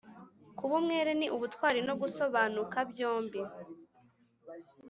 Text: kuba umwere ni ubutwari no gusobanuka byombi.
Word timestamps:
kuba 0.57 0.73
umwere 0.79 1.11
ni 1.19 1.27
ubutwari 1.35 1.79
no 1.87 1.93
gusobanuka 2.01 2.77
byombi. 2.91 3.41